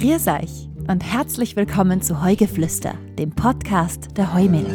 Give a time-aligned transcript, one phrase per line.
[0.00, 4.72] Grüß euch und herzlich willkommen zu Heugeflüster, dem Podcast der Heumilch.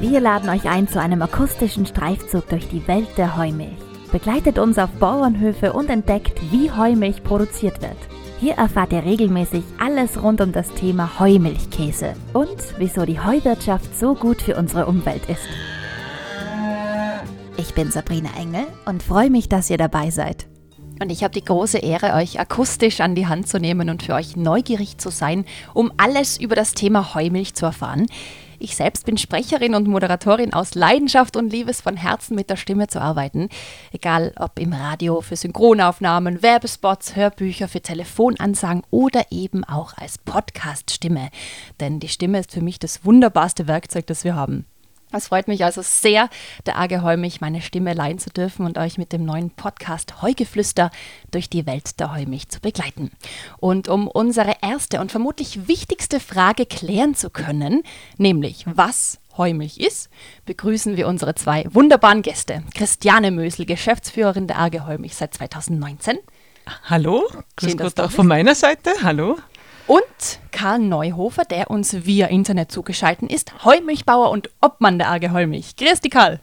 [0.00, 3.76] Wir laden euch ein zu einem akustischen Streifzug durch die Welt der Heumilch.
[4.10, 7.98] Begleitet uns auf Bauernhöfe und entdeckt, wie Heumilch produziert wird.
[8.40, 14.14] Hier erfahrt ihr regelmäßig alles rund um das Thema Heumilchkäse und wieso die Heuwirtschaft so
[14.14, 15.46] gut für unsere Umwelt ist.
[17.58, 20.46] Ich bin Sabrina Engel und freue mich, dass ihr dabei seid.
[21.04, 24.14] Und ich habe die große Ehre, euch akustisch an die Hand zu nehmen und für
[24.14, 25.44] euch neugierig zu sein,
[25.74, 28.06] um alles über das Thema Heumilch zu erfahren.
[28.58, 32.56] Ich selbst bin Sprecherin und Moderatorin aus Leidenschaft und liebe es von Herzen mit der
[32.56, 33.50] Stimme zu arbeiten.
[33.92, 41.28] Egal ob im Radio für Synchronaufnahmen, Werbespots, Hörbücher für Telefonansagen oder eben auch als Podcast-Stimme.
[41.80, 44.64] Denn die Stimme ist für mich das wunderbarste Werkzeug, das wir haben.
[45.16, 46.28] Es freut mich also sehr,
[46.66, 50.90] der Age Heumich meine Stimme leihen zu dürfen und euch mit dem neuen Podcast Heugeflüster
[51.30, 53.12] durch die Welt der Heumich zu begleiten.
[53.58, 57.82] Und um unsere erste und vermutlich wichtigste Frage klären zu können,
[58.18, 60.10] nämlich was Heumilch ist,
[60.46, 62.64] begrüßen wir unsere zwei wunderbaren Gäste.
[62.74, 66.18] Christiane Mösel, Geschäftsführerin der AG Heumich seit 2019.
[66.84, 68.90] Hallo, grüß Gott auch von meiner Seite.
[69.02, 69.38] Hallo.
[69.86, 75.76] Und Karl Neuhofer, der uns via Internet zugeschaltet ist, Heumilchbauer und Obmann der AG Heumilch.
[75.76, 76.40] Grüß dich, Karl.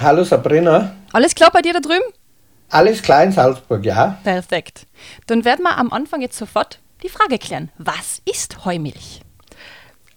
[0.00, 0.96] Hallo Sabrina.
[1.12, 2.12] Alles klar bei dir da drüben?
[2.70, 4.18] Alles klar in Salzburg, ja.
[4.24, 4.86] Perfekt.
[5.26, 7.70] Dann werden wir am Anfang jetzt sofort die Frage klären.
[7.78, 9.20] Was ist Heumilch?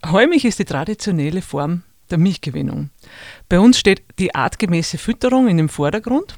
[0.10, 2.90] Heumilch ist die traditionelle Form der Milchgewinnung.
[3.50, 6.38] Bei uns steht die artgemäße Fütterung in dem Vordergrund.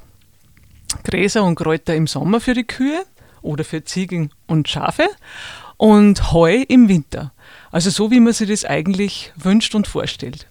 [1.04, 3.04] Gräser und Kräuter im Sommer für die Kühe
[3.42, 5.08] oder für Ziegen und Schafe
[5.78, 7.32] und Heu im Winter.
[7.70, 10.46] Also so, wie man sich das eigentlich wünscht und vorstellt.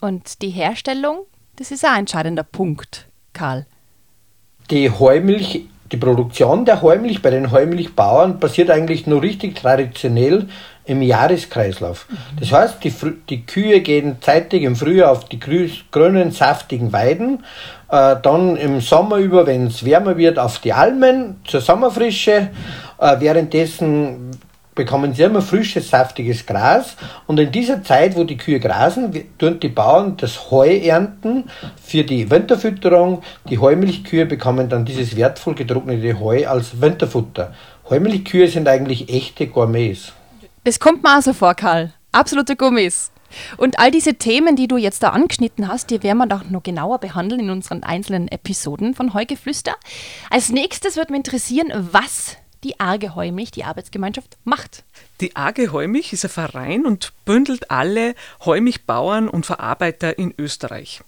[0.00, 3.66] Und die Herstellung, das ist ein entscheidender Punkt, Karl.
[4.70, 10.46] Die Heumilch, die Produktion der Heumilch bei den Heumilchbauern passiert eigentlich nur richtig traditionell
[10.84, 12.06] im Jahreskreislauf.
[12.08, 12.16] Mhm.
[12.38, 12.92] Das heißt, die,
[13.28, 17.44] die, Kühe gehen zeitig im Frühjahr auf die grünen, saftigen Weiden,
[17.90, 22.50] äh, dann im Sommer über, wenn es wärmer wird, auf die Almen zur Sommerfrische
[22.98, 24.30] äh, währenddessen
[24.80, 26.96] bekommen sie immer frisches, saftiges Gras
[27.26, 31.50] und in dieser Zeit, wo die Kühe grasen, tun die Bauern das Heu ernten
[31.84, 33.22] für die Winterfütterung.
[33.50, 37.52] Die Heumilchkühe bekommen dann dieses wertvoll getrocknete Heu als Winterfutter.
[37.90, 40.14] Heumilchkühe sind eigentlich echte Gourmets.
[40.64, 41.92] Das kommt mir auch so vor, Karl.
[42.12, 43.12] Absolute Gourmets.
[43.58, 46.62] Und all diese Themen, die du jetzt da angeschnitten hast, die werden wir doch noch
[46.62, 49.76] genauer behandeln in unseren einzelnen Episoden von Heugeflüster.
[50.30, 54.84] Als nächstes würde mich interessieren, was die Arge Heumich, die Arbeitsgemeinschaft, macht.
[55.20, 61.00] Die Arge Heumich ist ein Verein und bündelt alle Heumich-Bauern und Verarbeiter in Österreich.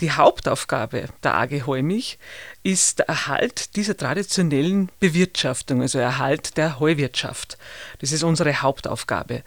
[0.00, 2.18] Die Hauptaufgabe der AG Heumich
[2.62, 7.58] ist der Erhalt dieser traditionellen Bewirtschaftung, also Erhalt der Heuwirtschaft.
[8.00, 9.42] Das ist unsere Hauptaufgabe.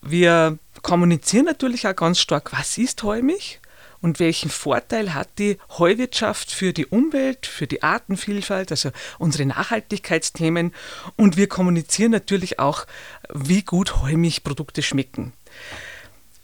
[0.00, 3.60] Wir kommunizieren natürlich auch ganz stark, was ist Heumich
[4.02, 10.74] und welchen Vorteil hat die Heuwirtschaft für die Umwelt, für die Artenvielfalt, also unsere Nachhaltigkeitsthemen.
[11.16, 12.86] Und wir kommunizieren natürlich auch,
[13.32, 15.32] wie gut Heumilchprodukte schmecken.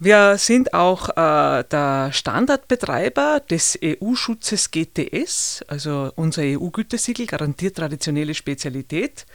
[0.00, 9.26] Wir sind auch äh, der Standardbetreiber des EU-Schutzes GTS, also unser EU-Gütesiegel garantiert traditionelle Spezialität.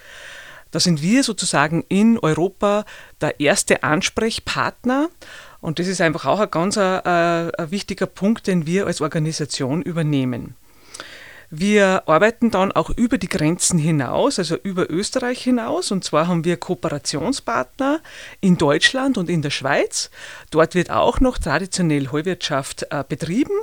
[0.72, 2.86] Da sind wir sozusagen in Europa
[3.20, 5.10] der erste Ansprechpartner
[5.64, 9.82] und das ist einfach auch ein ganz äh, ein wichtiger Punkt, den wir als Organisation
[9.82, 10.56] übernehmen.
[11.50, 15.92] Wir arbeiten dann auch über die Grenzen hinaus, also über Österreich hinaus.
[15.92, 18.02] Und zwar haben wir Kooperationspartner
[18.42, 20.10] in Deutschland und in der Schweiz.
[20.52, 23.56] Dort wird auch noch traditionell Heuwirtschaft äh, betrieben.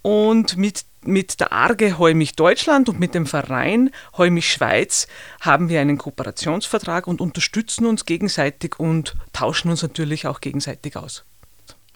[0.00, 5.08] Und mit, mit der Arge Heumich Deutschland und mit dem Verein Heumich Schweiz
[5.40, 11.24] haben wir einen Kooperationsvertrag und unterstützen uns gegenseitig und tauschen uns natürlich auch gegenseitig aus.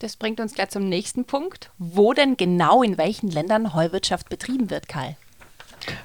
[0.00, 1.70] Das bringt uns gleich zum nächsten Punkt.
[1.78, 5.16] Wo denn genau in welchen Ländern Heuwirtschaft betrieben wird, Kai?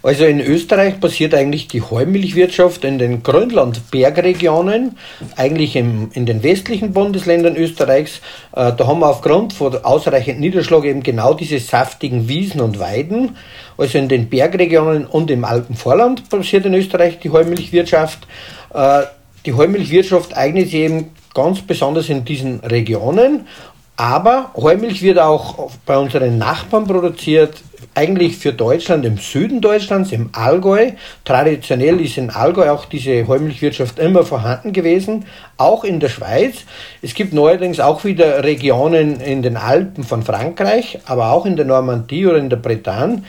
[0.01, 4.97] Also in Österreich passiert eigentlich die Heumilchwirtschaft in den Grönland-Bergregionen,
[5.35, 8.21] eigentlich im, in den westlichen Bundesländern Österreichs.
[8.55, 13.37] Äh, da haben wir aufgrund von ausreichend Niederschlag eben genau diese saftigen Wiesen und Weiden.
[13.77, 18.27] Also in den Bergregionen und im Alpenvorland passiert in Österreich die Heumilchwirtschaft.
[18.73, 19.03] Äh,
[19.45, 23.47] die Heumilchwirtschaft eignet sich eben ganz besonders in diesen Regionen
[23.95, 27.61] aber Heumilch wird auch bei unseren Nachbarn produziert,
[27.95, 30.91] eigentlich für Deutschland im Süden Deutschlands, im Allgäu.
[31.25, 35.25] Traditionell ist in Allgäu auch diese Heumilchwirtschaft immer vorhanden gewesen,
[35.57, 36.65] auch in der Schweiz.
[37.01, 41.65] Es gibt neuerdings auch wieder Regionen in den Alpen von Frankreich, aber auch in der
[41.65, 43.23] Normandie oder in der Bretagne.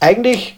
[0.00, 0.56] Eigentlich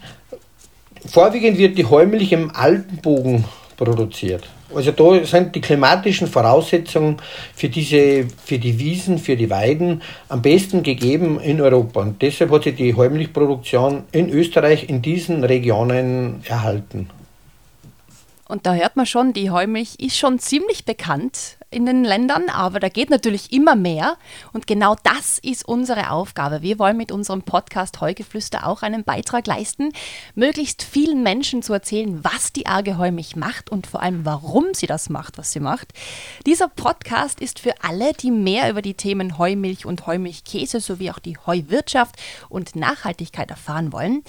[1.05, 3.45] vorwiegend wird die Heumilch im Alpenbogen
[3.81, 4.43] produziert.
[4.75, 7.17] Also da sind die klimatischen Voraussetzungen
[7.55, 12.01] für diese, für die Wiesen, für die Weiden am besten gegeben in Europa.
[12.01, 17.09] Und deshalb hat sich die Heumilchproduktion in Österreich in diesen Regionen erhalten.
[18.47, 22.81] Und da hört man schon, die Heumilch ist schon ziemlich bekannt in den Ländern, aber
[22.81, 24.17] da geht natürlich immer mehr.
[24.51, 26.61] Und genau das ist unsere Aufgabe.
[26.61, 29.93] Wir wollen mit unserem Podcast Heugeflüster auch einen Beitrag leisten,
[30.35, 34.85] möglichst vielen Menschen zu erzählen, was die Arge Heumilch macht und vor allem, warum sie
[34.85, 35.93] das macht, was sie macht.
[36.45, 41.19] Dieser Podcast ist für alle, die mehr über die Themen Heumilch und Heumilchkäse sowie auch
[41.19, 42.15] die Heuwirtschaft
[42.49, 44.23] und Nachhaltigkeit erfahren wollen.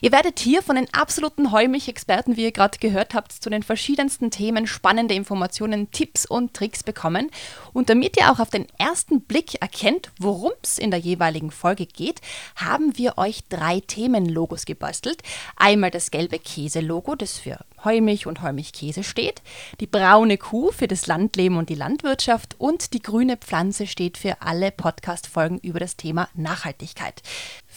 [0.00, 4.32] Ihr werdet hier von den absoluten Heumilch-Experten, wie ihr gerade gehört habt, zu den verschiedensten
[4.32, 7.30] Themen spannende Informationen, Tipps und Tricks bekommen.
[7.74, 11.84] Und damit ihr auch auf den ersten Blick erkennt, worum es in der jeweiligen Folge
[11.84, 12.22] geht,
[12.56, 15.22] haben wir euch drei Themenlogos gebastelt.
[15.54, 19.42] Einmal das gelbe Käse-Logo, das für Heumilch und Heumilchkäse steht,
[19.80, 24.40] die braune Kuh für das Landleben und die Landwirtschaft und die grüne Pflanze steht für
[24.40, 27.22] alle Podcast-Folgen über das Thema Nachhaltigkeit.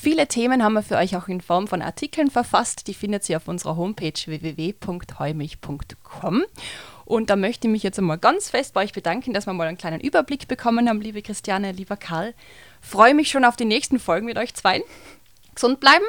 [0.01, 2.87] Viele Themen haben wir für euch auch in Form von Artikeln verfasst.
[2.87, 6.43] Die findet ihr auf unserer Homepage www.heumilch.com.
[7.05, 9.67] Und da möchte ich mich jetzt einmal ganz fest bei euch bedanken, dass wir mal
[9.67, 12.33] einen kleinen Überblick bekommen haben, liebe Christiane, lieber Karl.
[12.81, 14.83] Freue mich schon auf die nächsten Folgen mit euch zwei.
[15.53, 16.05] Gesund bleiben.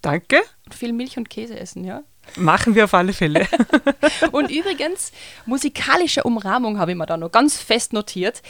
[0.00, 0.40] Danke.
[0.64, 2.04] Und viel Milch und Käse essen, ja?
[2.36, 3.46] Machen wir auf alle Fälle.
[4.32, 5.12] und übrigens,
[5.44, 8.40] musikalische Umrahmung habe ich mir da noch ganz fest notiert.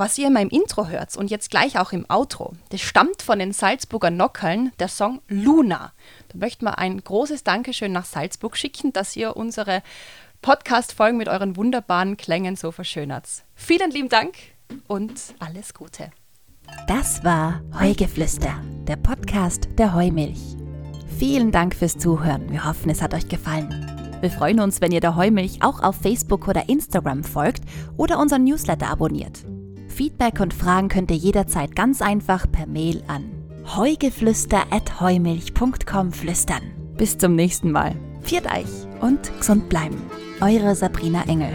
[0.00, 3.40] Was ihr in meinem Intro hört und jetzt gleich auch im Outro, das stammt von
[3.40, 5.92] den Salzburger Nockeln, der Song Luna.
[6.28, 9.82] Da möchten wir ein großes Dankeschön nach Salzburg schicken, dass ihr unsere
[10.40, 13.26] Podcast-Folgen mit euren wunderbaren Klängen so verschönert.
[13.56, 14.36] Vielen lieben Dank
[14.86, 16.12] und alles Gute.
[16.86, 18.54] Das war Heugeflüster,
[18.86, 20.38] der Podcast der Heumilch.
[21.18, 22.52] Vielen Dank fürs Zuhören.
[22.52, 24.18] Wir hoffen, es hat euch gefallen.
[24.20, 27.64] Wir freuen uns, wenn ihr der Heumilch auch auf Facebook oder Instagram folgt
[27.96, 29.44] oder unseren Newsletter abonniert.
[29.98, 33.24] Feedback und Fragen könnt ihr jederzeit ganz einfach per Mail an
[33.76, 36.62] heugeflüster.heumilch.com flüstern.
[36.96, 37.96] Bis zum nächsten Mal.
[38.22, 40.00] Viert euch und gesund bleiben.
[40.40, 41.52] Eure Sabrina Engel.